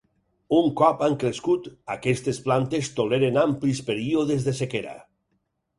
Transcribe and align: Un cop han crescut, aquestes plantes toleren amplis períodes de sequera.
Un 0.59 0.69
cop 0.79 1.03
han 1.07 1.17
crescut, 1.23 1.69
aquestes 1.97 2.41
plantes 2.49 2.91
toleren 3.01 3.41
amplis 3.45 3.87
períodes 3.93 4.49
de 4.51 4.57
sequera. 4.65 4.99